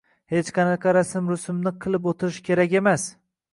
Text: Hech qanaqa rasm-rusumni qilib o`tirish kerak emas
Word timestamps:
Hech 0.33 0.47
qanaqa 0.55 0.93
rasm-rusumni 0.97 1.75
qilib 1.85 2.11
o`tirish 2.15 2.43
kerak 2.51 2.77
emas 2.83 3.09